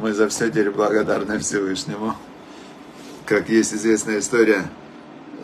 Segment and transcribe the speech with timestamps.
[0.00, 2.14] Мы за все теперь благодарны Всевышнему.
[3.26, 4.64] Как есть известная история,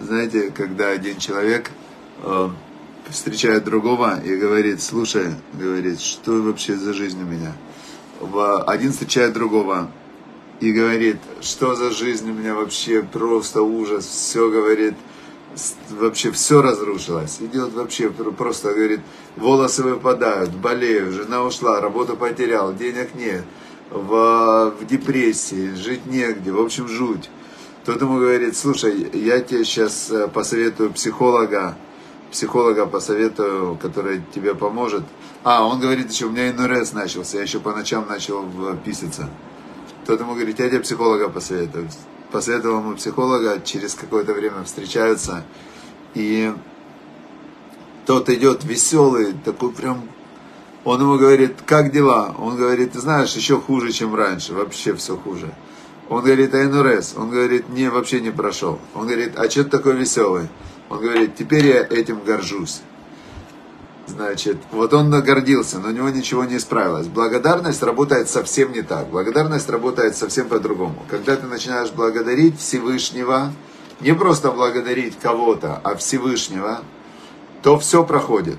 [0.01, 1.71] знаете, когда один человек
[2.23, 2.49] э,
[3.11, 7.53] встречает другого и говорит, слушай, говорит, что вообще за жизнь у меня?
[8.67, 9.91] Один встречает другого
[10.61, 14.95] и говорит, что за жизнь у меня вообще, просто ужас, все говорит,
[15.91, 17.39] вообще все разрушилось.
[17.41, 19.01] Идет вообще просто, говорит,
[19.37, 23.45] волосы выпадают, болею, жена ушла, работу потерял, денег нет,
[23.91, 27.31] в, в депрессии, жить негде, в общем, жуть.
[27.85, 31.77] Тот ему говорит, слушай, я тебе сейчас э, посоветую психолога,
[32.31, 35.03] психолога посоветую, который тебе поможет.
[35.43, 38.47] А, он говорит еще, у меня НРС начался, я еще по ночам начал
[38.85, 39.29] писаться.
[40.07, 41.89] Тот ему говорит, я тебе психолога посоветую
[42.35, 45.45] посоветовал ему психолога, через какое-то время встречаются,
[46.15, 46.53] и
[48.07, 50.09] тот идет веселый, такой прям,
[50.83, 52.35] он ему говорит, как дела?
[52.37, 55.55] Он говорит, ты знаешь, еще хуже, чем раньше, вообще все хуже.
[56.09, 57.15] Он говорит, а НРС?
[57.17, 58.81] Он говорит, не, вообще не прошел.
[58.97, 60.49] Он говорит, а что ты такой веселый?
[60.91, 62.81] Он говорит, теперь я этим горжусь.
[64.07, 67.07] Значит, вот он нагордился, но у него ничего не исправилось.
[67.07, 69.09] Благодарность работает совсем не так.
[69.09, 71.03] Благодарность работает совсем по-другому.
[71.11, 73.53] Когда ты начинаешь благодарить Всевышнего,
[74.01, 76.83] не просто благодарить кого-то, а Всевышнего,
[77.63, 78.59] то все проходит.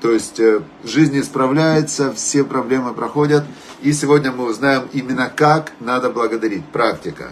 [0.00, 3.44] То есть э, жизнь исправляется, все проблемы проходят.
[3.82, 6.64] И сегодня мы узнаем именно как надо благодарить.
[6.66, 7.30] Практика.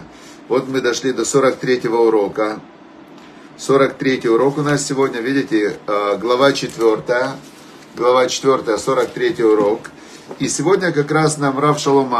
[0.49, 2.59] Вот мы дошли до 43 урока.
[3.57, 7.31] 43 урок у нас сегодня, видите, э, глава 4,
[7.95, 9.91] глава 4, 43 урок.
[10.39, 12.13] И сегодня как раз нам Рав Шалом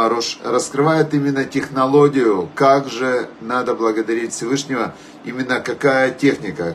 [0.44, 4.94] раскрывает именно технологию, как же надо благодарить Всевышнего,
[5.26, 6.74] именно какая техника,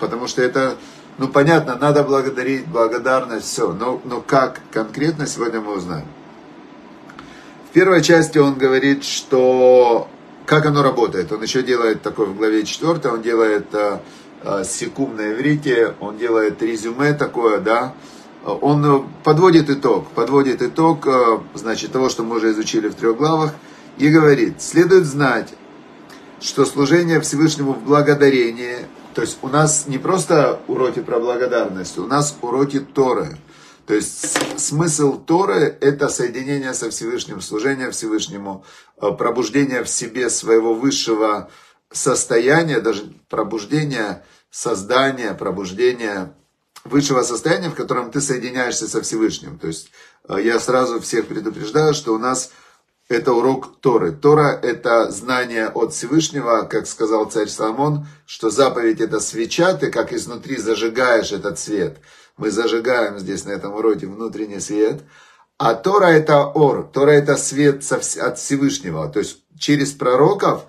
[0.00, 0.76] потому что это,
[1.18, 6.06] ну понятно, надо благодарить, благодарность, все, но, но как конкретно сегодня мы узнаем.
[7.70, 10.08] В первой части он говорит, что
[10.46, 11.32] как оно работает?
[11.32, 13.98] Он еще делает такой в главе 4, он делает э,
[14.42, 17.94] э, секум на иврите, он делает резюме такое, да,
[18.44, 23.54] он подводит итог, подводит итог, э, значит, того, что мы уже изучили в трех главах,
[23.98, 25.52] и говорит, следует знать,
[26.40, 28.78] что служение Всевышнему в благодарении,
[29.14, 33.36] то есть у нас не просто уроки про благодарность, у нас уроки Торы.
[33.92, 38.64] То есть смысл Торы– это соединение со Всевышним, служение Всевышнему,
[38.96, 41.50] э, пробуждение в себе своего высшего
[41.90, 46.32] состояния, даже пробуждение создания, пробуждение
[46.84, 49.58] высшего состояния, в котором ты соединяешься со Всевышним.
[49.58, 49.90] То есть
[50.26, 52.50] э, я сразу всех предупреждаю, что у нас
[53.10, 54.12] это урок Торы.
[54.12, 60.14] Тора– это знание от Всевышнего, как сказал царь Соломон, что заповедь– это свеча, ты как
[60.14, 61.98] изнутри зажигаешь этот свет–
[62.36, 65.02] мы зажигаем здесь на этом уроке внутренний свет.
[65.58, 69.08] А Тора это ор, Тора это свет от Всевышнего.
[69.08, 70.64] То есть через пророков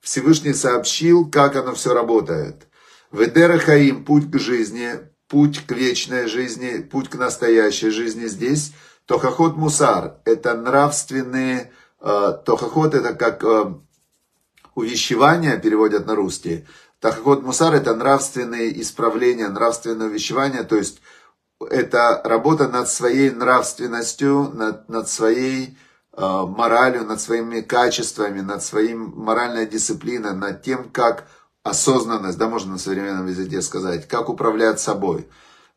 [0.00, 2.66] Всевышний сообщил, как оно все работает.
[3.12, 4.90] Ведера Хаим, путь к жизни,
[5.28, 8.72] путь к вечной жизни, путь к настоящей жизни здесь.
[9.06, 13.74] Тохохот Мусар, это нравственные, э, Тохохот это как э,
[14.74, 16.66] увещевание, переводят на русский.
[17.00, 21.00] Тахохот Мусар это нравственные исправления, нравственное увещевание, то есть
[21.70, 25.76] это работа над своей нравственностью, над, над своей
[26.12, 31.28] э, моралью, над своими качествами, над своим моральной дисциплиной, над тем, как
[31.62, 35.28] осознанность, да, можно на современном языке сказать, как управлять собой.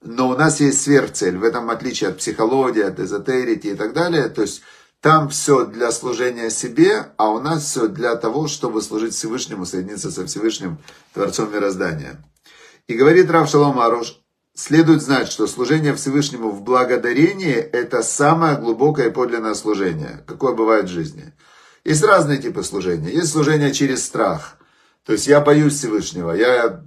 [0.01, 4.29] Но у нас есть сверхцель, в этом отличие от психологии, от эзотерики и так далее,
[4.29, 4.63] то есть
[5.01, 10.11] там все для служения себе, а у нас все для того, чтобы служить Всевышнему, соединиться
[10.11, 10.77] со Всевышним
[11.13, 12.23] Творцом мироздания.
[12.87, 14.21] И говорит Рав Шалом Аруш,
[14.53, 20.85] Следует знать, что служение Всевышнему в благодарении– это самое глубокое и подлинное служение, какое бывает
[20.85, 21.33] в жизни.
[21.85, 23.09] Есть разные типы служения.
[23.11, 24.57] Есть служение через страх.
[25.05, 26.33] То есть я боюсь Всевышнего.
[26.33, 26.83] Я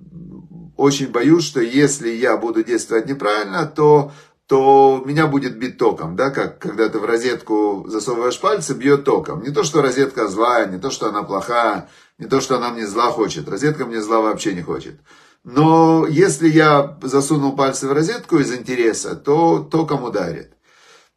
[0.76, 4.12] очень боюсь, что если я буду действовать неправильно, то,
[4.47, 6.17] то меня будет бить током.
[6.17, 6.31] Да?
[6.31, 9.43] Как когда ты в розетку засовываешь пальцы, бьет током.
[9.43, 11.88] Не то, что розетка злая, не то, что она плохая,
[12.19, 13.49] не то, что она мне зла хочет.
[13.49, 15.00] Розетка мне зла вообще не хочет.
[15.44, 20.52] Но если я засунул пальцы в розетку из интереса, то током ударит.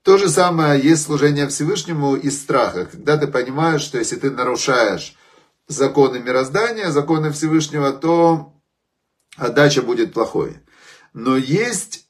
[0.03, 5.15] То же самое есть служение Всевышнему из страха, когда ты понимаешь, что если ты нарушаешь
[5.67, 8.53] законы мироздания, законы Всевышнего, то
[9.35, 10.59] отдача будет плохой.
[11.13, 12.06] Но есть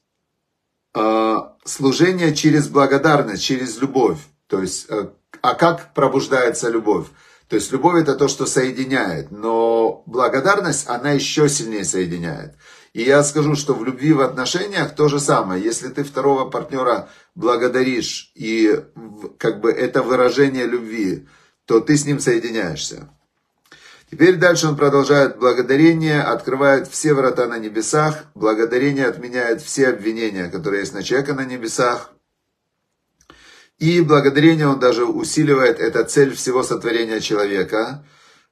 [1.64, 4.18] служение через благодарность, через любовь.
[4.46, 5.08] То есть, э,
[5.42, 7.06] а как пробуждается любовь?
[7.48, 12.54] То есть любовь это то, что соединяет, но благодарность, она еще сильнее соединяет.
[12.92, 15.62] И я скажу, что в любви в отношениях то же самое.
[15.62, 18.82] Если ты второго партнера благодаришь, и
[19.38, 21.26] как бы это выражение любви,
[21.64, 23.08] то ты с ним соединяешься.
[24.10, 25.38] Теперь дальше он продолжает.
[25.38, 28.24] Благодарение открывает все врата на небесах.
[28.34, 32.10] Благодарение отменяет все обвинения, которые есть на человека на небесах.
[33.78, 38.04] И благодарение он даже усиливает, это цель всего сотворения человека.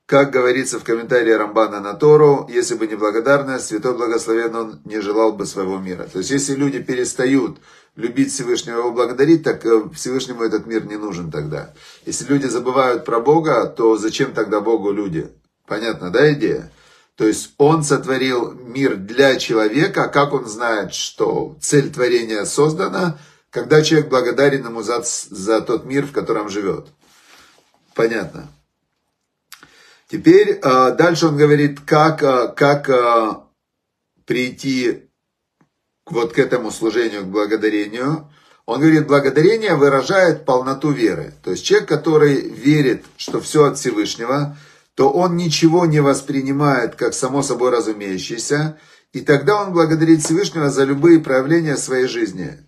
[0.06, 5.00] Как говорится в комментарии Рамбана на Тору, если бы не благодарность, Святой Благословен он не
[5.00, 6.04] желал бы своего мира.
[6.04, 7.58] То есть, если люди перестают
[7.96, 11.74] любить Всевышнего и благодарить, так э, Всевышнему этот мир не нужен тогда.
[12.04, 15.28] Если люди забывают про Бога, то зачем тогда Богу люди?
[15.66, 16.70] Понятно, да, идея?
[17.16, 23.18] То есть он сотворил мир для человека, как он знает, что цель творения создана,
[23.50, 26.88] когда человек благодарен ему за, за тот мир, в котором живет.
[27.94, 28.48] Понятно.
[30.08, 33.34] Теперь э, дальше он говорит, как, э, как э,
[34.26, 35.08] прийти
[36.04, 38.30] вот к этому служению, к благодарению.
[38.66, 41.32] Он говорит, благодарение выражает полноту веры.
[41.42, 44.56] То есть человек, который верит, что все от Всевышнего,
[44.96, 48.78] то он ничего не воспринимает как само собой разумеющееся,
[49.12, 52.66] и тогда он благодарит Всевышнего за любые проявления своей жизни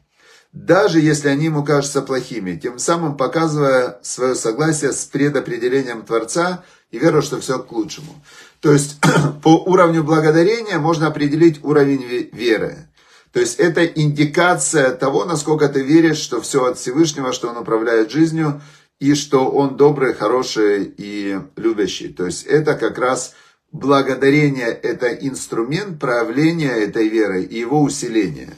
[0.53, 6.99] даже если они ему кажутся плохими, тем самым показывая свое согласие с предопределением Творца и
[6.99, 8.23] веру, что все к лучшему.
[8.61, 8.99] То есть
[9.43, 12.03] по уровню благодарения можно определить уровень
[12.33, 12.89] веры.
[13.33, 18.11] То есть это индикация того, насколько ты веришь, что все от Всевышнего, что Он управляет
[18.11, 18.63] жизнью,
[19.00, 22.09] и что Он добрый, хороший и любящий.
[22.09, 23.35] То есть это как раз
[23.71, 28.55] благодарение, это инструмент проявления этой веры и его усиления.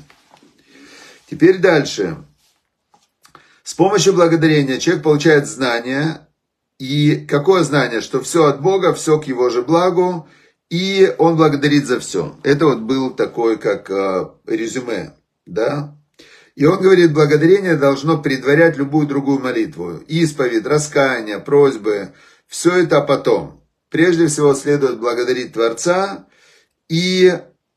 [1.31, 2.17] Теперь дальше.
[3.63, 6.27] С помощью благодарения человек получает знание.
[6.79, 8.01] И какое знание?
[8.01, 10.27] Что все от Бога, все к его же благу.
[10.71, 12.37] И он благодарит за все.
[12.43, 15.15] Это вот был такой, как э, резюме.
[15.45, 15.97] Да?
[16.61, 20.03] И он говорит, благодарение должно предварять любую другую молитву.
[20.09, 22.13] Исповедь, раскаяние, просьбы.
[22.49, 23.65] Все это потом.
[23.89, 26.27] Прежде всего следует благодарить Творца
[26.91, 27.33] и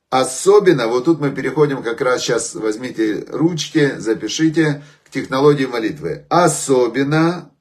[0.09, 6.25] Особенно, вот тут мы переходим как раз сейчас, возьмите ручки, запишите к технологии молитвы.
[6.29, 7.51] Особенно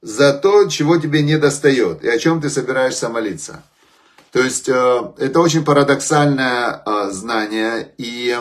[0.00, 3.62] за то, чего тебе не достает и о чем ты собираешься молиться.
[4.32, 8.36] То есть э, это очень парадоксальное э, знание, и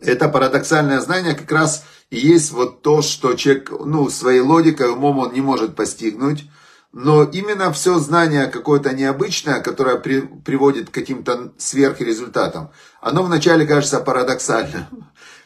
[0.00, 5.18] это парадоксальное знание как раз и есть вот то, что человек, ну, своей логикой, умом
[5.18, 6.44] он не может постигнуть,
[6.92, 12.70] но именно все знание какое-то необычное, которое при, приводит к каким-то сверхрезультатам,
[13.00, 14.86] оно вначале кажется парадоксальным.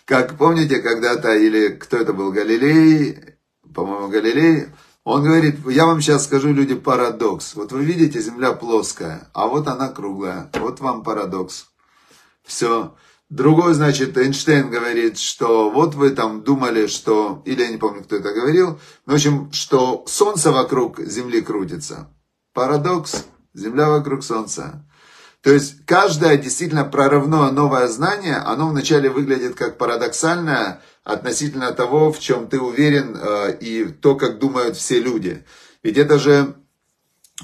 [0.05, 3.37] Как помните, когда-то, или кто это был, Галилей,
[3.75, 4.67] по-моему, Галилей,
[5.05, 7.55] он говорит, я вам сейчас скажу, люди, парадокс.
[7.55, 10.51] Вот вы видите, земля плоская, а вот она круглая.
[10.55, 11.67] Вот вам парадокс.
[12.45, 12.95] Все.
[13.31, 18.17] Другой, значит, Эйнштейн говорит, что вот вы там думали, что, или я не помню, кто
[18.17, 22.13] это говорил, в общем, что Солнце вокруг Земли крутится.
[22.55, 23.25] Парадокс,
[23.55, 24.85] Земля вокруг Солнца.
[25.43, 32.19] То есть каждое действительно прорывное новое знание, оно вначале выглядит как парадоксальное относительно того, в
[32.19, 35.47] чем ты уверен, э, и то, как думают все люди.
[35.85, 36.57] Ведь это же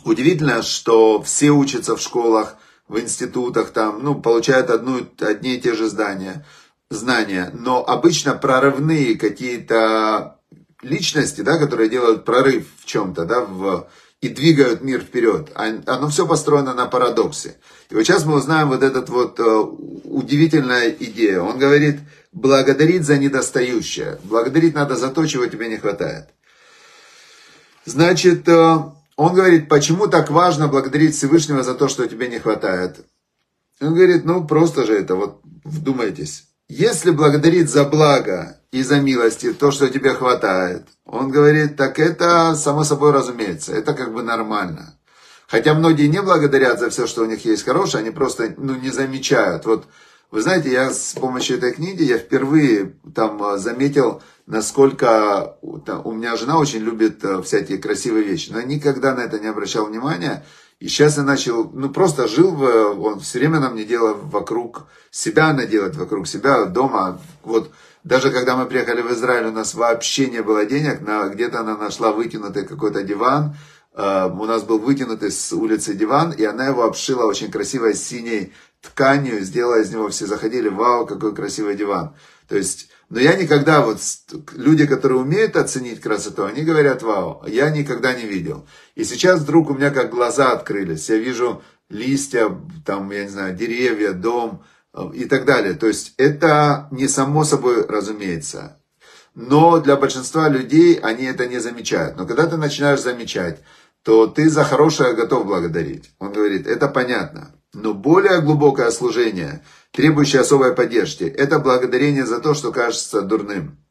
[0.04, 2.56] удивительно, что все учатся в школах,
[2.88, 6.44] в институтах, там, ну, получают одну, одни и те же здания,
[6.90, 7.50] знания.
[7.52, 10.38] Но обычно прорывные какие-то
[10.82, 13.88] личности, да, которые делают прорыв в чем-то, да, в,
[14.20, 15.50] и двигают мир вперед.
[15.54, 17.56] А, оно все построено на парадоксе.
[17.90, 19.62] И вот сейчас мы узнаем вот этот вот uh,
[20.04, 21.40] удивительная идея.
[21.40, 22.00] Он говорит,
[22.32, 24.18] благодарить за недостающее.
[24.24, 26.28] Благодарить надо за то, чего тебе не хватает.
[27.84, 33.04] Значит, uh, он говорит, почему так важно благодарить Всевышнего за то, что тебе не хватает?
[33.80, 36.44] Он говорит, ну просто же это, вот вдумайтесь.
[36.68, 42.54] Если благодарить за благо и за милости то, что тебе хватает, он говорит, так это
[42.56, 44.98] само собой разумеется, это как бы нормально.
[45.46, 48.90] Хотя многие не благодарят за все, что у них есть хорошее, они просто ну, не
[48.90, 49.64] замечают.
[49.64, 49.86] Вот
[50.30, 56.36] вы знаете, я с помощью этой книги, я впервые там а, заметил, насколько у меня
[56.36, 60.44] жена очень любит а, всякие красивые вещи, но я никогда на это не обращал внимания.
[60.78, 62.62] И сейчас я начал, ну просто жил, в,
[63.00, 67.18] он все время нам не делал вокруг себя, она делает вокруг себя, дома.
[67.44, 67.70] Вот
[68.04, 71.76] даже когда мы приехали в Израиль, у нас вообще не было денег, на, где-то она
[71.76, 73.56] нашла вытянутый какой-то диван,
[73.96, 79.40] у нас был вытянутый с улицы диван, и она его обшила очень красивой синей тканью,
[79.42, 82.14] сделала из него, все заходили, вау, какой красивый диван.
[82.48, 83.98] То есть, но я никогда, вот
[84.52, 88.66] люди, которые умеют оценить красоту, они говорят, вау, я никогда не видел.
[88.94, 91.08] И сейчас вдруг у меня как глаза открылись.
[91.08, 92.50] Я вижу листья,
[92.84, 95.74] там, я не знаю, деревья, дом э, и так далее.
[95.74, 98.80] То есть это не само собой разумеется.
[99.34, 102.16] Но для большинства людей они это не замечают.
[102.16, 103.60] Но когда ты начинаешь замечать,
[104.06, 106.12] то ты за хорошее готов благодарить.
[106.20, 107.56] Он говорит, это понятно.
[107.74, 113.84] Но более глубокое служение, требующее особой поддержки, это благодарение за то, что кажется дурным.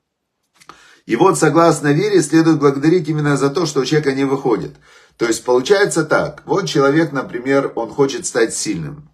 [1.05, 4.77] И вот, согласно вере, следует благодарить именно за то, что у человека не выходит.
[5.17, 6.43] То есть, получается так.
[6.45, 9.09] Вот человек, например, он хочет стать сильным.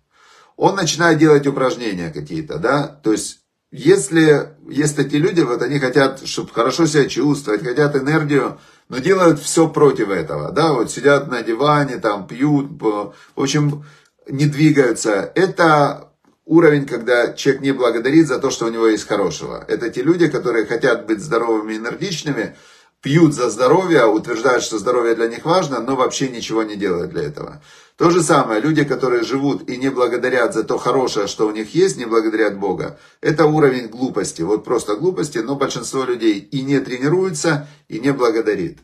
[0.55, 2.86] Он начинает делать упражнения какие-то, да.
[2.86, 3.39] То есть,
[3.72, 8.60] если есть такие люди, вот они хотят, чтобы хорошо себя чувствовать, хотят энергию,
[8.92, 13.86] но делают все против этого, да, вот сидят на диване, там пьют, в общем,
[14.28, 15.32] не двигаются.
[15.34, 16.10] Это
[16.46, 19.64] уровень, когда человек не благодарит за то, что у него есть хорошего.
[19.70, 22.58] Это те люди, которые хотят быть здоровыми и энергичными,
[23.01, 27.24] пьют за здоровье, утверждают, что здоровье для них важно, но вообще ничего не делают для
[27.24, 27.62] этого.
[27.98, 31.75] То же самое, люди, которые живут и не благодарят за то хорошее, что у них
[31.75, 36.79] есть, не благодарят Бога, это уровень глупости, вот просто глупости, но большинство людей и не
[36.79, 38.79] тренируется, и не благодарит.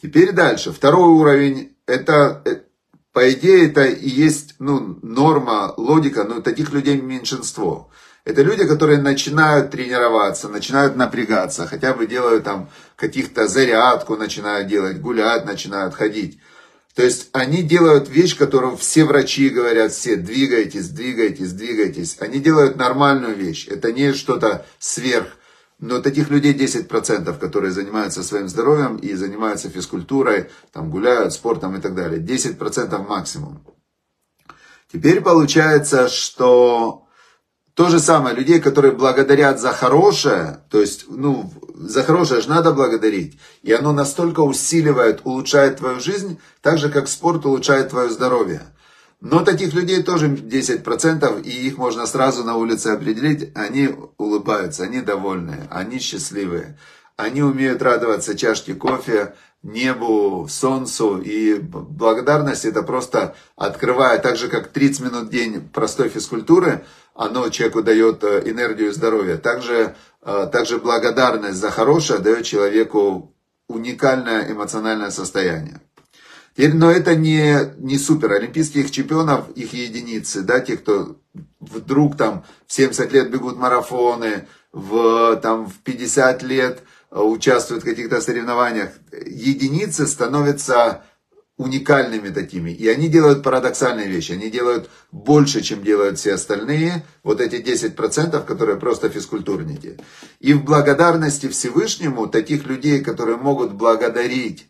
[0.00, 2.62] Теперь дальше, второй уровень, это э,
[3.12, 7.90] по идее, это и есть ну, норма, логика, но таких людей меньшинство.
[8.24, 15.00] Это люди, которые начинают тренироваться, начинают напрягаться, хотя бы делают там каких-то зарядку, начинают делать,
[15.00, 16.38] гулять, начинают ходить.
[16.94, 22.16] То есть они делают вещь, которую все врачи говорят, все двигайтесь, двигайтесь, двигайтесь.
[22.20, 23.66] Они делают нормальную вещь.
[23.68, 25.26] Это не что-то сверх
[25.82, 31.80] но таких людей 10%, которые занимаются своим здоровьем и занимаются физкультурой, там гуляют, спортом и
[31.80, 32.20] так далее.
[32.20, 33.66] 10% максимум.
[34.92, 37.01] Теперь получается, что
[37.74, 42.72] то же самое, людей, которые благодарят за хорошее, то есть, ну, за хорошее же надо
[42.72, 48.62] благодарить, и оно настолько усиливает, улучшает твою жизнь, так же, как спорт улучшает твое здоровье.
[49.22, 53.52] Но таких людей тоже 10%, и их можно сразу на улице определить.
[53.54, 53.88] Они
[54.18, 56.76] улыбаются, они довольны, они счастливые.
[57.16, 61.18] Они умеют радоваться чашке кофе, небу, солнцу.
[61.18, 67.48] И благодарность это просто открывает, так же как 30 минут в день простой физкультуры, оно
[67.50, 69.36] человеку дает э, энергию и здоровье.
[69.36, 73.34] Также, э, также благодарность за хорошее дает человеку
[73.68, 75.80] уникальное эмоциональное состояние.
[76.54, 78.32] Теперь, но это не, не супер.
[78.32, 81.16] Олимпийских чемпионов, их единицы, да, те, кто
[81.60, 88.20] вдруг там в 70 лет бегут марафоны, в, там, в 50 лет участвуют в каких-то
[88.20, 88.90] соревнованиях.
[89.26, 91.02] Единицы становятся
[91.58, 92.70] уникальными такими.
[92.70, 94.32] И они делают парадоксальные вещи.
[94.32, 97.04] Они делают больше, чем делают все остальные.
[97.22, 99.98] Вот эти 10%, которые просто физкультурники.
[100.40, 104.68] И в благодарности Всевышнему таких людей, которые могут благодарить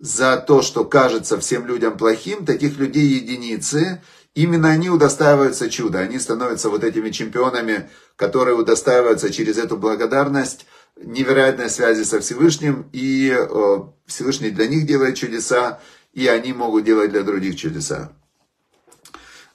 [0.00, 4.02] за то, что кажется всем людям плохим, таких людей единицы,
[4.34, 11.70] именно они удостаиваются чуда, они становятся вот этими чемпионами, которые удостаиваются через эту благодарность невероятной
[11.70, 13.36] связи со Всевышним, и
[14.06, 15.80] Всевышний для них делает чудеса,
[16.12, 18.12] и они могут делать для других чудеса.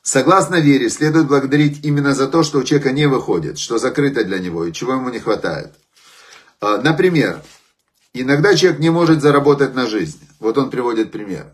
[0.02, 4.40] Согласно вере, следует благодарить именно за то, что у человека не выходит, что закрыто для
[4.40, 5.74] него и чего ему не хватает.
[6.62, 7.42] А, например,
[8.14, 10.20] Иногда человек не может заработать на жизнь.
[10.40, 11.46] Вот он приводит пример.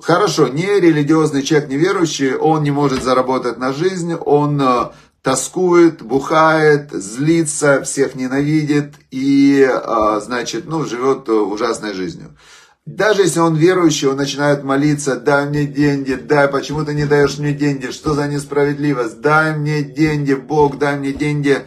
[0.00, 4.90] Хорошо, не религиозный человек, неверующий, он не может заработать на жизнь, он э,
[5.24, 12.36] тоскует, бухает, злится, всех ненавидит и, э, значит, ну, живет ужасной жизнью.
[12.84, 17.38] Даже если он верующий, он начинает молиться, дай мне деньги, дай, почему ты не даешь
[17.38, 21.64] мне деньги, что за несправедливость, дай мне деньги, Бог, дай мне деньги.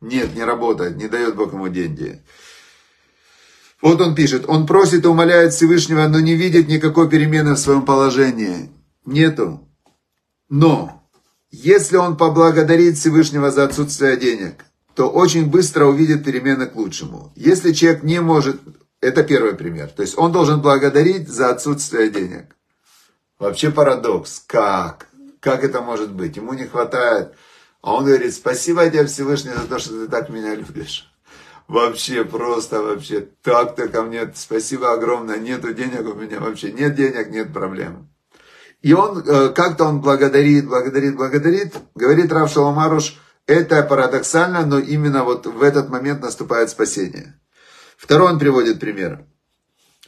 [0.00, 2.22] Нет, не работает, не дает Бог ему деньги.
[3.82, 7.84] Вот он пишет, он просит и умоляет Всевышнего, но не видит никакой перемены в своем
[7.84, 8.70] положении.
[9.04, 9.68] Нету.
[10.48, 10.99] Но,
[11.50, 14.64] если он поблагодарит Всевышнего за отсутствие денег,
[14.94, 17.32] то очень быстро увидит перемены к лучшему.
[17.34, 18.60] Если человек не может,
[19.00, 22.56] это первый пример, то есть он должен благодарить за отсутствие денег.
[23.38, 24.44] Вообще парадокс.
[24.46, 25.08] Как?
[25.40, 26.36] Как это может быть?
[26.36, 27.32] Ему не хватает.
[27.80, 31.10] А он говорит, спасибо тебе Всевышний за то, что ты так меня любишь.
[31.66, 37.30] Вообще просто, вообще, так-то ко мне, спасибо огромное, нету денег у меня вообще, нет денег,
[37.30, 38.09] нет проблем.
[38.82, 45.24] И он, э, как-то он благодарит, благодарит, благодарит, говорит Рав Шаламаруш, это парадоксально, но именно
[45.24, 47.38] вот в этот момент наступает спасение.
[47.96, 49.24] Второй он приводит пример.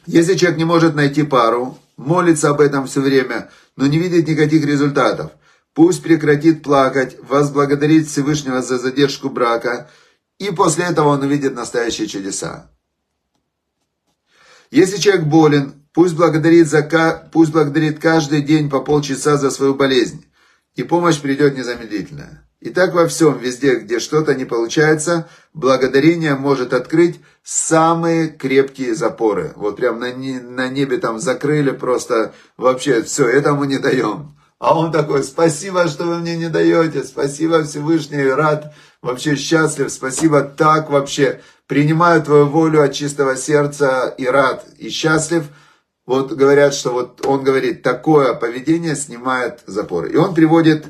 [0.05, 4.65] Если человек не может найти пару, молится об этом все время, но не видит никаких
[4.65, 5.31] результатов,
[5.73, 9.89] пусть прекратит плакать, возблагодарит Всевышнего за задержку брака–
[10.39, 12.69] и после этого он увидит настоящие чудеса.
[14.71, 20.25] Если человек болен, Пусть благодарит, за, пусть благодарит каждый день по полчаса за свою болезнь,
[20.75, 22.45] и помощь придет незамедлительно.
[22.59, 29.51] И так во всем, везде, где что-то не получается, благодарение может открыть самые крепкие запоры.
[29.57, 34.35] Вот прям на, на небе там закрыли просто, вообще все, этому не даем.
[34.59, 40.41] А он такой, спасибо, что вы мне не даете, спасибо Всевышний, рад, вообще счастлив, спасибо,
[40.41, 45.43] так вообще, принимаю твою волю от чистого сердца и рад, и счастлив.
[46.05, 50.11] Вот говорят, что вот он говорит, такое поведение снимает запоры.
[50.11, 50.85] И он приводит,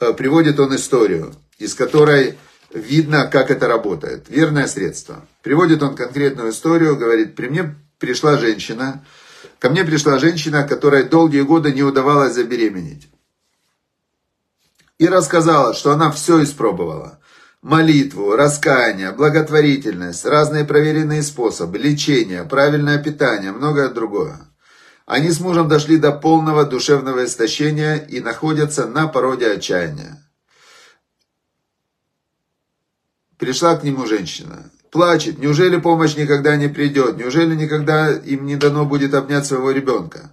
[0.00, 2.36] э, приводит он историю, из которой
[2.72, 4.28] видно, как это работает.
[4.28, 5.24] Верное средство.
[5.42, 9.04] Приводит он конкретную историю, говорит, при мне пришла женщина,
[9.60, 13.08] ко мне пришла женщина, которая долгие годы не удавалось забеременеть
[14.98, 17.18] и рассказала, что она все испробовала.
[17.62, 24.38] Молитву, раскаяние, благотворительность, разные проверенные способы, лечение, правильное питание, многое другое.
[25.06, 30.20] Они с мужем дошли до полного душевного истощения и находятся на породе отчаяния.
[33.38, 34.68] Пришла к нему женщина.
[34.90, 35.38] Плачет.
[35.38, 37.18] Неужели помощь никогда не придет?
[37.18, 40.32] Неужели никогда им не дано будет обнять своего ребенка?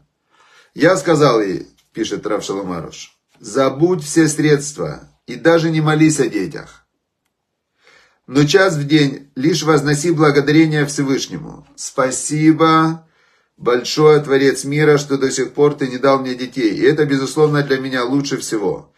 [0.74, 6.88] Я сказал ей, пишет Рав Шаламаруш, Забудь все средства и даже не молись о детях.
[8.25, 11.68] Но час в день лишь возноси благодарение Всевышнему.
[11.75, 13.06] Спасибо
[13.58, 16.72] большое, Творец мира, что до сих пор ты не дал мне детей.
[16.72, 18.94] И это, безусловно, для меня лучше всего.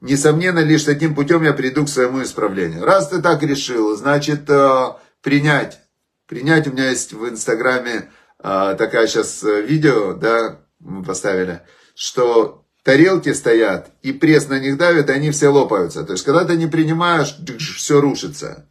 [0.00, 2.84] Несомненно, лишь таким путем я приду к своему исправлению.
[2.84, 4.92] Раз ты так решил, значит, э,
[5.22, 5.78] принять.
[6.26, 8.10] Принять у меня есть в Инстаграме
[8.42, 11.60] э, такая сейчас э, видео, да, мы поставили,
[11.94, 16.02] что тарелки стоят, и пресс на них давит, и они все лопаются.
[16.02, 17.36] То есть, когда ты не принимаешь,
[17.76, 18.68] все рушится.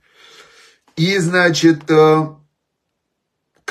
[0.97, 1.83] И, значит,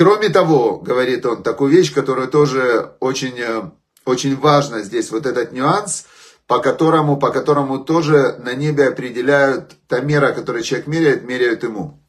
[0.01, 3.71] кроме того, говорит он, такую вещь, которую тоже очень, э,
[4.07, 6.07] очень важно здесь, вот этот нюанс,
[6.47, 12.03] по которому, по которому тоже на небе определяют, та мера, которую человек меряет, меряют ему.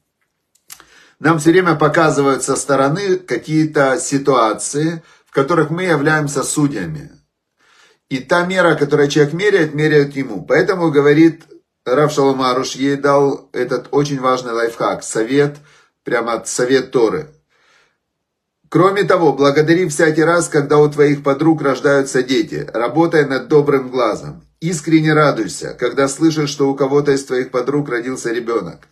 [1.20, 7.12] Нам все время показывают со стороны какие-то ситуации, в которых мы являемся судьями.
[8.08, 10.46] И та мера, которую человек меряет, меряют ему.
[10.46, 11.44] Поэтому, говорит
[11.84, 15.58] Рав Шаломаруш, ей дал этот очень важный лайфхак, совет,
[16.06, 17.28] прямо совет Торы.
[18.72, 24.44] Кроме того, благодари всякий раз, когда у твоих подруг рождаются дети, работая над добрым глазом.
[24.62, 28.88] Искренне радуйся, когда слышишь, что у кого-то из твоих подруг родился ребенок.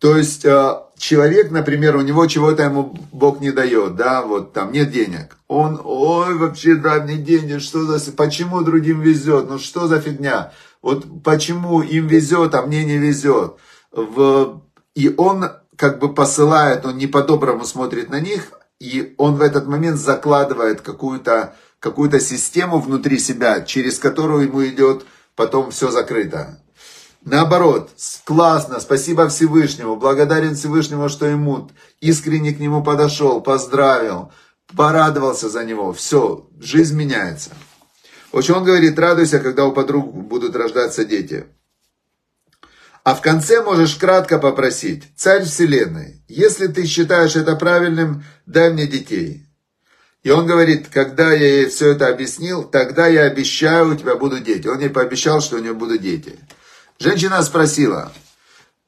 [0.00, 4.72] То есть э, человек, например, у него чего-то ему Бог не дает, да, вот там
[4.72, 5.36] нет денег.
[5.46, 10.52] Он, ой, вообще дай мне денег, что за, почему другим везет, ну что за фигня?
[10.82, 13.54] Вот почему им везет, а мне не везет.
[13.92, 14.62] В,
[14.96, 15.44] и он
[15.82, 20.80] как бы посылает, он не по-доброму смотрит на них, и он в этот момент закладывает
[20.80, 26.62] какую-то какую систему внутри себя, через которую ему идет потом все закрыто.
[27.24, 27.90] Наоборот,
[28.22, 31.68] классно, спасибо Всевышнему, благодарен Всевышнему, что ему
[32.00, 34.30] искренне к нему подошел, поздравил,
[34.76, 35.92] порадовался за него.
[35.92, 37.50] Все, жизнь меняется.
[38.30, 41.46] В общем, он говорит, радуйся, когда у подруг будут рождаться дети.
[43.04, 48.86] А в конце можешь кратко попросить, Царь Вселенной, если ты считаешь это правильным, дай мне
[48.86, 49.46] детей.
[50.22, 54.44] И он говорит, когда я ей все это объяснил, тогда я обещаю, у тебя будут
[54.44, 54.68] дети.
[54.68, 56.38] Он ей пообещал, что у нее будут дети.
[57.00, 58.12] Женщина спросила,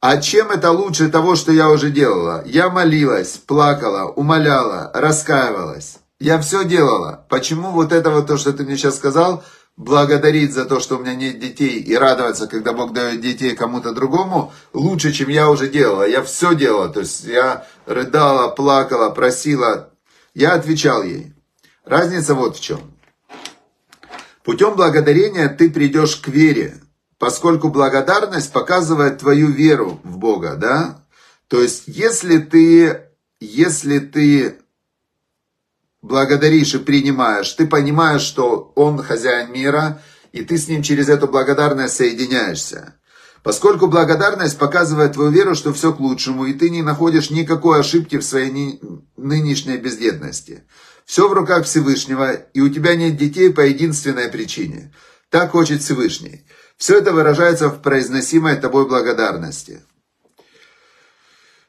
[0.01, 2.45] а чем это лучше того, что я уже делала?
[2.47, 5.97] Я молилась, плакала, умоляла, раскаивалась.
[6.21, 7.27] Я все делала.
[7.29, 9.43] Почему вот это вот то, что ты мне сейчас сказал,
[9.77, 13.93] благодарить за то, что у меня нет детей и радоваться, когда Бог дает детей кому-то
[13.93, 16.09] другому, лучше, чем я уже делала.
[16.09, 16.89] Я все делала.
[16.89, 19.91] То есть я рыдала, плакала, просила.
[20.35, 21.33] Я отвечал ей.
[21.85, 22.81] Разница вот в чем.
[24.43, 26.81] Путем благодарения ты придешь к вере
[27.25, 31.07] поскольку благодарность показывает твою веру в Бога, да?
[31.49, 33.01] То есть, если ты,
[33.41, 34.59] если ты
[36.05, 41.29] благодаришь и принимаешь, ты понимаешь, что Он хозяин мира, и ты с Ним через эту
[41.29, 42.95] благодарность соединяешься.
[43.43, 48.19] Поскольку благодарность показывает твою веру, что все к лучшему, и ты не находишь никакой ошибки
[48.19, 48.81] в своей
[49.17, 50.65] нынешней бездетности.
[51.07, 54.93] Все в руках Всевышнего, и у тебя нет детей по единственной причине.
[55.31, 56.47] Так хочет Всевышний.
[56.77, 59.83] Все это выражается в произносимой тобой благодарности.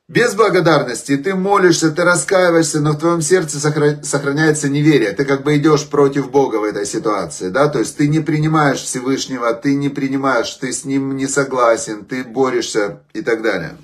[0.07, 5.13] Без благодарности ты молишься, ты раскаиваешься, но в твоем сердце сохраняется неверие.
[5.13, 8.83] Ты как бы идешь против Бога в этой ситуации, да, то есть ты не принимаешь
[8.83, 13.77] Всевышнего, ты не принимаешь, ты с Ним не согласен, ты борешься и так далее.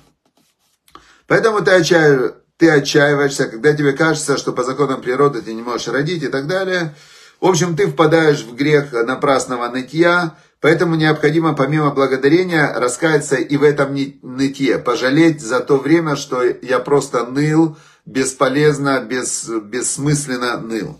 [1.26, 2.34] Поэтому ты, отчаив...
[2.56, 6.46] ты отчаиваешься, когда тебе кажется, что по законам природы ты не можешь родить и так
[6.46, 6.94] далее.
[7.40, 13.64] В общем, ты впадаешь в грех напрасного нытья, поэтому необходимо помимо благодарения раскаяться и в
[13.64, 20.98] этом нытье, пожалеть за то время, что я просто ныл, бесполезно, бес, бессмысленно ныл.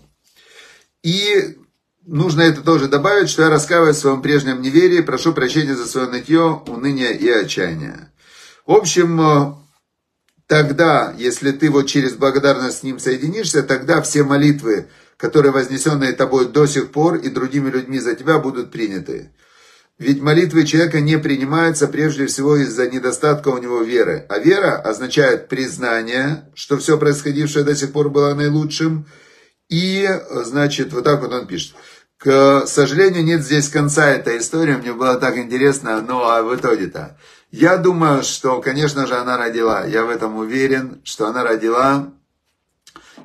[1.01, 1.57] И
[2.05, 6.07] нужно это тоже добавить, что я раскаиваюсь в своем прежнем неверии, прошу прощения за свое
[6.07, 8.11] нытье, уныние и отчаяние.
[8.65, 9.55] В общем,
[10.45, 16.49] тогда, если ты вот через благодарность с ним соединишься, тогда все молитвы, которые вознесенные тобой
[16.49, 19.31] до сих пор и другими людьми за тебя будут приняты.
[19.99, 24.25] Ведь молитвы человека не принимаются прежде всего из-за недостатка у него веры.
[24.27, 29.05] А вера означает признание, что все происходившее до сих пор было наилучшим.
[29.69, 31.75] И, значит, вот так вот он пишет.
[32.17, 34.75] К сожалению, нет здесь конца этой истории.
[34.75, 37.17] Мне было так интересно, ну а в итоге-то.
[37.51, 39.85] Я думаю, что, конечно же, она родила.
[39.85, 42.11] Я в этом уверен, что она родила.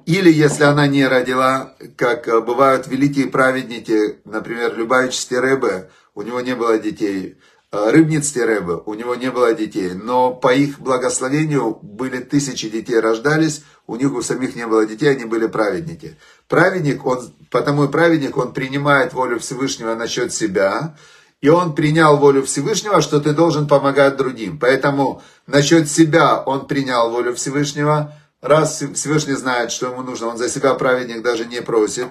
[0.04, 6.56] Или, если она не родила, как бывают великие праведники, например, Любавич Стеребе, у него не
[6.56, 7.36] было детей.
[7.70, 13.62] Рыбниц Теребе, у него не было детей, но по их благословению были тысячи детей рождались,
[13.86, 16.16] у них у самих не было детей, они были праведники.
[16.48, 20.96] Праведник, он, потому и праведник, он принимает волю Всевышнего насчет себя,
[21.40, 24.58] и он принял волю Всевышнего, что ты должен помогать другим.
[24.58, 28.12] Поэтому насчет себя он принял волю Всевышнего.
[28.40, 32.08] Раз Всевышний знает, что ему нужно, он за себя праведник даже не просит.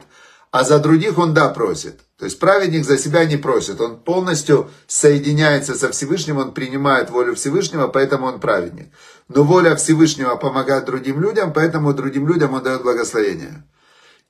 [0.51, 1.99] А за других он да просит.
[2.17, 3.79] То есть праведник за себя не просит.
[3.79, 8.87] Он полностью соединяется со Всевышним, он принимает волю Всевышнего, поэтому он праведник.
[9.27, 13.63] Но воля Всевышнего помогает другим людям, поэтому другим людям он дает благословение.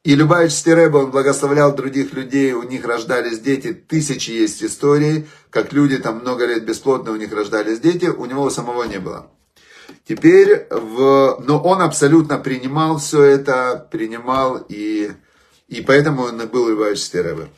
[0.04, 5.74] И Любавич Стереба, он благословлял других людей, у них рождались дети, тысячи есть историй, как
[5.74, 9.28] люди там много лет бесплодно, у них рождались дети, у него самого не было.
[10.08, 11.44] Теперь, в...
[11.46, 15.12] но он абсолютно принимал все это, принимал, и,
[15.68, 17.50] и поэтому он был Любавич Стереба.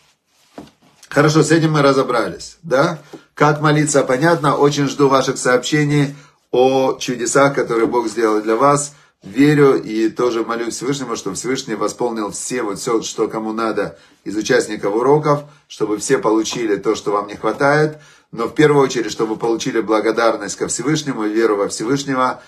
[1.10, 3.00] Хорошо, с этим мы разобрались, да?
[3.34, 6.16] Как молиться, понятно, очень жду ваших сообщений
[6.52, 8.94] о чудесах, которые Бог сделал для вас–
[9.24, 14.36] верю и тоже молюсь Всевышнему, чтобы Всевышний восполнил все, вот все, что кому надо из
[14.36, 18.00] участников уроков, чтобы все получили то, что вам не хватает,
[18.32, 22.42] но в первую очередь, чтобы получили благодарность ко Всевышнему и веру во Всевышнего,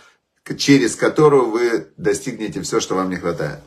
[0.58, 3.60] через которую вы достигнете все, что вам не хватает.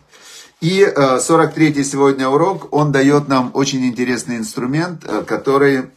[0.64, 5.90] И 43-й э, сегодня урок, он дает нам очень интересный инструмент, э, который,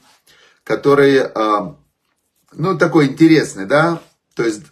[0.66, 1.74] который э,
[2.52, 4.02] ну, такой интересный, да,
[4.36, 4.64] то есть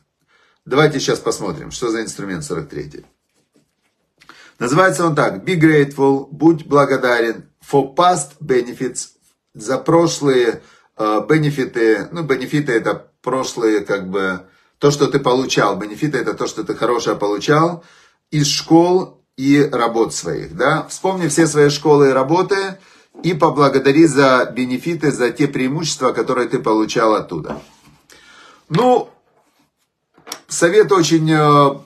[0.66, 3.06] Давайте сейчас посмотрим, что за инструмент 43.
[4.58, 5.44] Называется он так.
[5.44, 9.10] Be grateful, будь благодарен for past benefits,
[9.54, 10.64] за прошлые
[10.98, 12.10] бенефиты.
[12.12, 14.42] Ну, бенефиты это прошлые, как бы,
[14.80, 15.78] то, что ты получал.
[15.78, 17.84] Бенефиты это то, что ты хорошее получал
[18.32, 20.56] из школ и работ своих.
[20.56, 20.88] Да?
[20.90, 22.78] Вспомни все свои школы и работы
[23.24, 27.62] и поблагодари за бенефиты, за те преимущества, которые ты получал оттуда.
[28.70, 29.10] Ну,
[30.48, 31.80] совет очень э,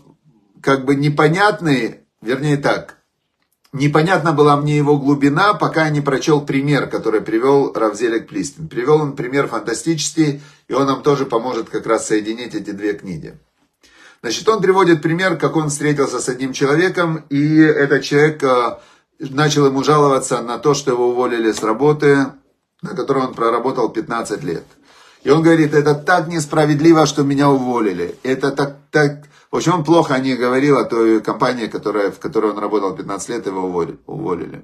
[0.62, 2.97] как бы непонятный, вернее так,
[3.73, 8.67] непонятна была мне его глубина, пока я не прочел пример, который привел Равзелик Плистин.
[8.67, 13.38] Привел он пример фантастический, и он нам тоже поможет как раз соединить эти две книги.
[14.21, 18.77] Значит, он приводит пример, как он встретился с одним человеком, и этот человек э,
[19.19, 22.25] начал ему жаловаться на то, что его уволили с работы,
[22.82, 24.65] на которой он проработал 15 лет.
[25.23, 28.15] И он говорит, это так несправедливо, что меня уволили.
[28.23, 29.25] Это так, так...
[29.51, 32.95] В общем, он плохо о них говорил, о той компании, которая, в которой он работал
[32.95, 33.63] 15 лет, его
[34.05, 34.63] уволили.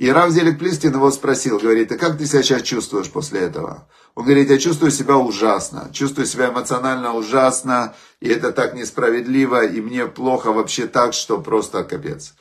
[0.00, 3.86] И Рав Зелик Плистин его спросил, говорит, а как ты себя сейчас чувствуешь после этого?
[4.14, 9.82] Он говорит, я чувствую себя ужасно, чувствую себя эмоционально ужасно, и это так несправедливо, и
[9.82, 12.32] мне плохо вообще так, что просто капец.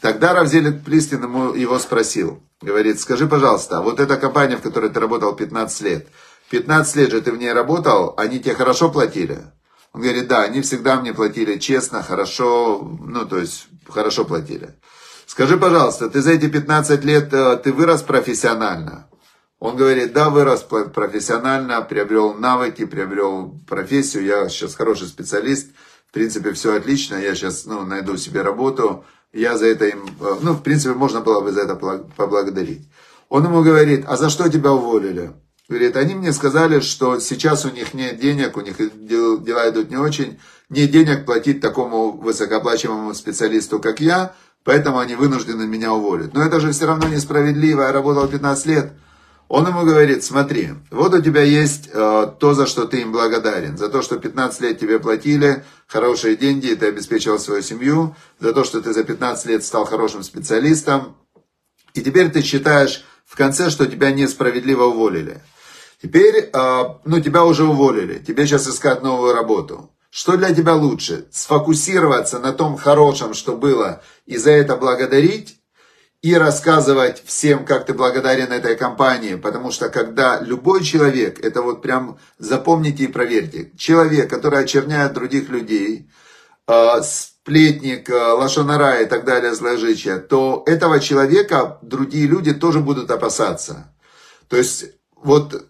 [0.00, 5.00] Тогда Равзелик Плистин ему, его спросил, говорит, скажи, пожалуйста, вот эта компания, в которой ты
[5.00, 6.06] работал 15 лет,
[6.50, 9.40] 15 лет же ты в ней работал, они тебе хорошо платили?
[9.94, 14.76] Он говорит, да, они всегда мне платили честно, хорошо, ну, то есть, хорошо платили.
[15.34, 19.08] Скажи, пожалуйста, ты за эти 15 лет, э, ты вырос профессионально?
[19.58, 25.72] Он говорит, да, вырос профессионально, приобрел навыки, приобрел профессию, я сейчас хороший специалист,
[26.08, 30.36] в принципе, все отлично, я сейчас, ну, найду себе работу, я за это им, э,
[30.40, 32.88] ну, в принципе, можно было бы за это поблагодарить.
[33.28, 35.32] Он ему говорит, а за что тебя уволили?
[35.68, 39.96] Говорит, они мне сказали, что сейчас у них нет денег, у них дела идут не
[39.96, 46.34] очень, нет денег платить такому высокооплачиваемому специалисту, как я, поэтому они вынуждены меня уволить.
[46.34, 48.92] Но это же все равно несправедливо, я работал 15 лет.
[49.48, 53.76] Он ему говорит, смотри, вот у тебя есть э, то, за что ты им благодарен.
[53.76, 58.16] За то, что 15 лет тебе платили хорошие деньги, и ты обеспечивал свою семью.
[58.40, 61.16] За то, что ты за 15 лет стал хорошим специалистом.
[61.92, 65.42] И теперь ты считаешь в конце, что тебя несправедливо уволили.
[66.02, 68.18] Теперь, э, ну, тебя уже уволили.
[68.18, 69.93] Тебе сейчас искать новую работу.
[70.16, 71.26] Что для тебя лучше?
[71.32, 75.60] Сфокусироваться на том хорошем, что было, и за это благодарить?
[76.22, 81.82] и рассказывать всем, как ты благодарен этой компании, потому что когда любой человек, это вот
[81.82, 86.08] прям запомните и проверьте, человек, который очерняет других людей,
[86.66, 93.10] э, сплетник, э, лошонара и так далее, зложичия, то этого человека другие люди тоже будут
[93.10, 93.94] опасаться.
[94.48, 95.66] То есть вот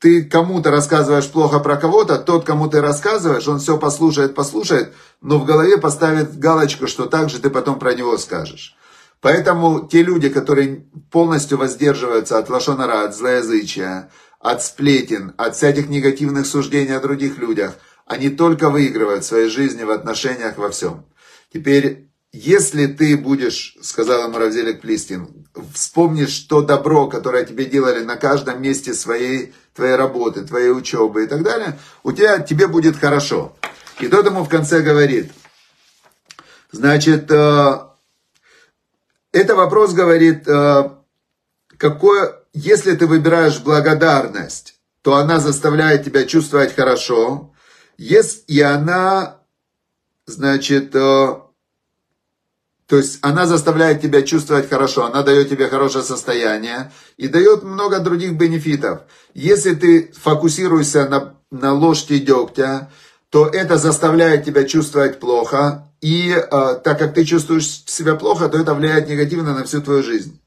[0.00, 5.38] ты кому-то рассказываешь плохо про кого-то, тот, кому ты рассказываешь, он все послушает, послушает, но
[5.38, 8.76] в голове поставит галочку, что так же ты потом про него скажешь.
[9.20, 16.46] Поэтому те люди, которые полностью воздерживаются от лошонара, от злоязычия, от сплетен, от всяких негативных
[16.46, 17.74] суждений о других людях,
[18.06, 21.04] они только выигрывают в своей жизни, в отношениях, во всем.
[21.52, 28.16] Теперь, если ты будешь, сказал ему Равзелик Плистин, вспомнишь то добро, которое тебе делали на
[28.16, 33.56] каждом месте своей, твоей работы, твоей учебы и так далее, у тебя, тебе будет хорошо.
[34.00, 35.32] И тот ему в конце говорит,
[36.72, 37.78] значит, э,
[39.32, 40.90] это вопрос говорит, э,
[41.76, 47.54] какое, если ты выбираешь благодарность, то она заставляет тебя чувствовать хорошо,
[47.96, 49.38] если, и она,
[50.26, 51.34] значит, э,
[52.88, 58.00] то есть она заставляет тебя чувствовать хорошо, она дает тебе хорошее состояние и дает много
[58.00, 59.02] других бенефитов.
[59.34, 62.90] Если ты фокусируешься на, на ложке дегтя,
[63.28, 68.58] то это заставляет тебя чувствовать плохо, и э, так как ты чувствуешь себя плохо, то
[68.58, 70.40] это влияет негативно на всю твою жизнь.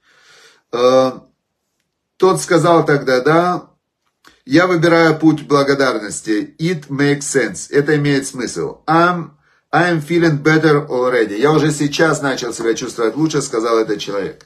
[0.71, 1.11] Э,
[2.17, 3.69] тот сказал тогда, да,
[4.45, 6.55] я выбираю путь благодарности.
[6.57, 7.67] It makes sense.
[7.69, 8.79] Это имеет смысл.
[8.87, 9.31] I'm,
[9.73, 11.39] I'm feeling better already.
[11.39, 14.45] Я уже сейчас начал себя чувствовать лучше, сказал этот человек.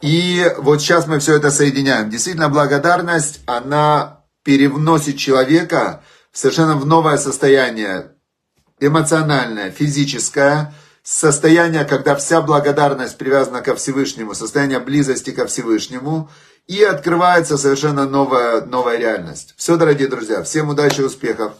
[0.00, 2.10] И вот сейчас мы все это соединяем.
[2.10, 6.02] Действительно, благодарность, она перевносит человека
[6.32, 8.12] совершенно в новое состояние
[8.80, 16.28] эмоциональное, физическое, состояние, когда вся благодарность привязана ко Всевышнему, состояние близости ко Всевышнему,
[16.66, 19.54] и открывается совершенно новая, новая реальность.
[19.56, 21.52] Все, дорогие друзья, всем удачи и успехов.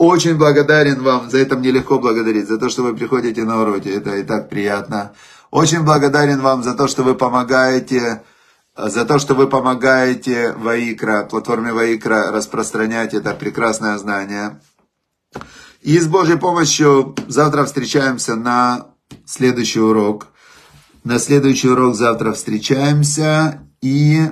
[0.00, 3.88] Очень благодарен вам, за это мне легко благодарить, за то, что вы приходите на уроки,
[3.88, 5.12] это и так приятно.
[5.50, 8.22] Очень благодарен вам за то, что вы помогаете,
[8.74, 14.58] за то, что вы помогаете Ваикра, платформе Ваикра распространять это прекрасное знание.
[15.82, 18.86] И с Божьей помощью завтра встречаемся на
[19.26, 20.28] следующий урок.
[21.04, 23.68] На следующий урок завтра встречаемся.
[23.82, 24.30] И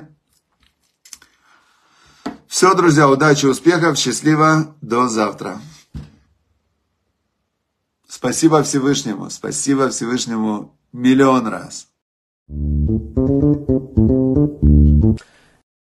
[2.48, 5.60] все, друзья, удачи, успехов, счастливо, до завтра.
[8.08, 11.88] Спасибо Всевышнему, спасибо Всевышнему миллион раз.